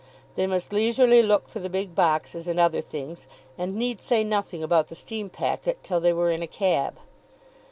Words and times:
They 0.33 0.47
must 0.47 0.73
leisurely 0.73 1.21
look 1.21 1.47
for 1.47 1.59
the 1.59 1.69
big 1.69 1.93
boxes 1.93 2.47
and 2.47 2.59
other 2.59 2.81
things, 2.81 3.27
and 3.55 3.75
need 3.75 4.01
say 4.01 4.23
nothing 4.23 4.63
about 4.63 4.87
the 4.87 4.95
steam 4.95 5.29
packet 5.29 5.83
till 5.83 5.99
they 5.99 6.11
were 6.11 6.31
in 6.31 6.41
a 6.41 6.47
cab. 6.47 6.97